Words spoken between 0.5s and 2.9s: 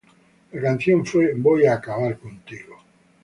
La canción fue "Voy a Acabar Contigo".